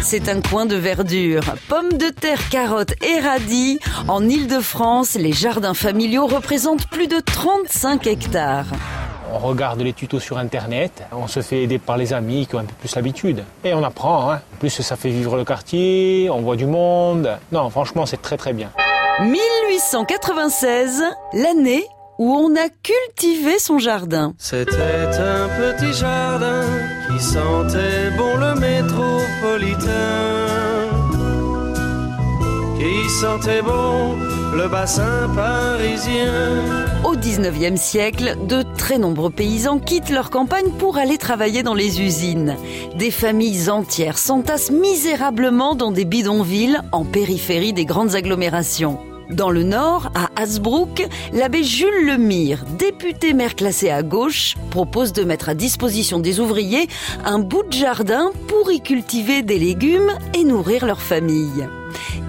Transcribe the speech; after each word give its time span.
C'est 0.00 0.28
un 0.28 0.40
coin 0.40 0.66
de 0.66 0.76
verdure. 0.76 1.42
Pommes 1.68 1.92
de 1.92 2.08
terre, 2.10 2.48
carottes 2.48 2.94
et 3.02 3.18
radis. 3.20 3.78
En 4.08 4.26
Île-de-France, 4.28 5.14
les 5.14 5.32
jardins 5.32 5.74
familiaux 5.74 6.26
représentent 6.26 6.86
plus 6.88 7.08
de 7.08 7.18
35 7.18 8.06
hectares. 8.06 8.66
On 9.32 9.38
regarde 9.38 9.80
les 9.80 9.92
tutos 9.92 10.20
sur 10.20 10.38
Internet, 10.38 11.02
on 11.12 11.26
se 11.26 11.42
fait 11.42 11.64
aider 11.64 11.78
par 11.78 11.96
les 11.96 12.12
amis 12.12 12.46
qui 12.46 12.54
ont 12.54 12.60
un 12.60 12.64
peu 12.64 12.74
plus 12.78 12.94
l'habitude. 12.94 13.42
Et 13.64 13.74
on 13.74 13.82
apprend, 13.82 14.30
hein. 14.30 14.40
En 14.54 14.58
plus 14.58 14.70
ça 14.70 14.94
fait 14.96 15.10
vivre 15.10 15.36
le 15.36 15.44
quartier, 15.44 16.30
on 16.30 16.40
voit 16.40 16.56
du 16.56 16.66
monde. 16.66 17.36
Non, 17.50 17.68
franchement, 17.68 18.06
c'est 18.06 18.22
très 18.22 18.36
très 18.36 18.52
bien. 18.52 18.70
1896, 19.20 21.02
l'année 21.32 21.84
où 22.18 22.32
on 22.34 22.54
a 22.54 22.68
cultivé 22.82 23.58
son 23.58 23.78
jardin. 23.78 24.32
C'était 24.38 24.72
un 24.72 25.48
petit 25.48 25.92
jardin 25.92 26.62
qui 27.08 27.22
sentait 27.22 28.10
bon 28.16 28.36
le 28.38 28.54
métropolitain. 28.54 29.05
Sentait 33.20 33.62
bon 33.62 34.14
le 34.54 34.68
bassin 34.68 35.30
parisien. 35.34 36.52
Au 37.02 37.16
19e 37.16 37.78
siècle, 37.78 38.36
de 38.46 38.62
très 38.76 38.98
nombreux 38.98 39.30
paysans 39.30 39.78
quittent 39.78 40.10
leur 40.10 40.28
campagne 40.28 40.70
pour 40.78 40.98
aller 40.98 41.16
travailler 41.16 41.62
dans 41.62 41.72
les 41.72 42.02
usines. 42.02 42.56
Des 42.94 43.10
familles 43.10 43.70
entières 43.70 44.18
s'entassent 44.18 44.70
misérablement 44.70 45.74
dans 45.74 45.92
des 45.92 46.04
bidonvilles 46.04 46.78
en 46.92 47.06
périphérie 47.06 47.72
des 47.72 47.86
grandes 47.86 48.14
agglomérations. 48.14 48.98
Dans 49.30 49.50
le 49.50 49.62
nord, 49.62 50.12
à 50.14 50.28
Hasbrook, 50.40 51.08
l'abbé 51.32 51.64
Jules 51.64 52.06
Lemire, 52.06 52.66
député 52.78 53.32
maire 53.32 53.56
classé 53.56 53.88
à 53.88 54.02
gauche, 54.02 54.56
propose 54.70 55.14
de 55.14 55.24
mettre 55.24 55.48
à 55.48 55.54
disposition 55.54 56.18
des 56.18 56.38
ouvriers 56.38 56.86
un 57.24 57.38
bout 57.38 57.62
de 57.62 57.72
jardin 57.72 58.30
pour 58.46 58.70
y 58.70 58.82
cultiver 58.82 59.42
des 59.42 59.58
légumes 59.58 60.12
et 60.34 60.44
nourrir 60.44 60.84
leur 60.84 61.00
famille. 61.00 61.66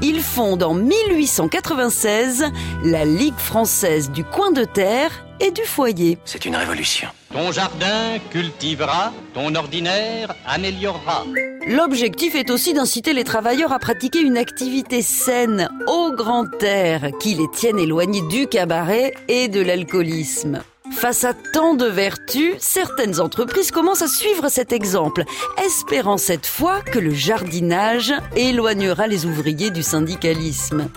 Il 0.01 0.21
fonde 0.21 0.63
en 0.63 0.73
1896 0.73 2.45
la 2.83 3.05
Ligue 3.05 3.37
française 3.37 4.11
du 4.11 4.23
coin 4.23 4.51
de 4.51 4.63
terre 4.63 5.11
et 5.39 5.51
du 5.51 5.61
foyer. 5.63 6.17
C'est 6.25 6.45
une 6.45 6.55
révolution. 6.55 7.07
Ton 7.31 7.51
jardin 7.51 8.17
cultivera, 8.31 9.13
ton 9.33 9.53
ordinaire 9.55 10.33
améliorera. 10.45 11.25
L'objectif 11.67 12.35
est 12.35 12.49
aussi 12.49 12.73
d'inciter 12.73 13.13
les 13.13 13.23
travailleurs 13.23 13.73
à 13.73 13.79
pratiquer 13.79 14.21
une 14.21 14.37
activité 14.37 15.01
saine 15.01 15.69
au 15.87 16.11
grand 16.13 16.47
air 16.63 17.11
qui 17.19 17.35
les 17.35 17.49
tienne 17.51 17.77
éloignés 17.77 18.25
du 18.29 18.47
cabaret 18.47 19.13
et 19.27 19.49
de 19.49 19.61
l'alcoolisme. 19.61 20.61
Face 20.97 21.25
à 21.25 21.33
tant 21.53 21.75
de 21.75 21.85
vertus, 21.85 22.55
certaines 22.57 23.19
entreprises 23.19 23.69
commencent 23.69 24.01
à 24.01 24.07
suivre 24.07 24.49
cet 24.49 24.73
exemple, 24.73 25.25
espérant 25.63 26.17
cette 26.17 26.47
fois 26.47 26.81
que 26.81 26.97
le 26.97 27.13
jardinage 27.13 28.11
éloignera 28.35 29.05
les 29.05 29.27
ouvriers 29.27 29.69
du 29.69 29.83
syndicalisme. 29.83 30.89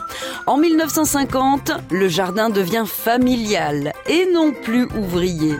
En 0.46 0.56
1950, 0.56 1.72
le 1.90 2.08
jardin 2.08 2.48
devient 2.48 2.86
familial 2.86 3.92
et 4.08 4.26
non 4.32 4.52
plus 4.52 4.86
ouvrier. 4.96 5.56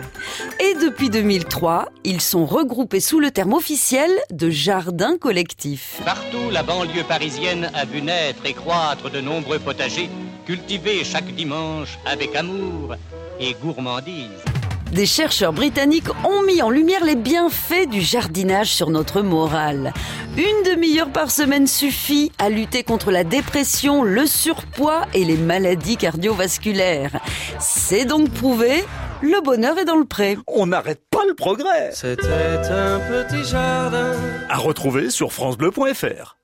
Et 0.59 0.73
depuis 0.83 1.11
2003, 1.11 1.89
ils 2.03 2.19
sont 2.19 2.47
regroupés 2.47 2.99
sous 2.99 3.19
le 3.19 3.29
terme 3.29 3.53
officiel 3.53 4.09
de 4.31 4.49
jardin 4.49 5.17
collectif. 5.19 6.01
Partout, 6.03 6.49
la 6.51 6.63
banlieue 6.63 7.03
parisienne 7.07 7.69
a 7.75 7.85
vu 7.85 8.01
naître 8.01 8.43
et 8.43 8.53
croître 8.53 9.11
de 9.11 9.21
nombreux 9.21 9.59
potagers, 9.59 10.09
cultivés 10.47 11.03
chaque 11.03 11.31
dimanche 11.35 11.99
avec 12.07 12.35
amour 12.35 12.95
et 13.41 13.55
gourmandise. 13.61 14.29
Des 14.91 15.05
chercheurs 15.05 15.53
britanniques 15.53 16.09
ont 16.25 16.43
mis 16.43 16.61
en 16.61 16.69
lumière 16.69 17.05
les 17.05 17.15
bienfaits 17.15 17.87
du 17.89 18.01
jardinage 18.01 18.73
sur 18.73 18.89
notre 18.89 19.21
morale. 19.21 19.93
Une 20.35 20.69
demi-heure 20.69 21.11
par 21.11 21.31
semaine 21.31 21.65
suffit 21.65 22.31
à 22.39 22.49
lutter 22.49 22.83
contre 22.83 23.09
la 23.09 23.23
dépression, 23.23 24.03
le 24.03 24.25
surpoids 24.25 25.05
et 25.13 25.23
les 25.23 25.37
maladies 25.37 25.95
cardiovasculaires. 25.95 27.21
C'est 27.59 28.03
donc 28.03 28.31
prouvé, 28.31 28.83
le 29.21 29.41
bonheur 29.41 29.77
est 29.77 29.85
dans 29.85 29.95
le 29.95 30.05
pré. 30.05 30.37
On 30.47 30.67
n'arrête 30.67 31.01
pas 31.09 31.23
le 31.25 31.35
progrès. 31.35 31.91
C'était 31.93 32.25
un 32.25 32.99
petit 32.99 33.49
jardin. 33.49 34.13
À 34.49 34.57
retrouver 34.57 35.09
sur 35.09 35.31
francebleu.fr. 35.31 36.40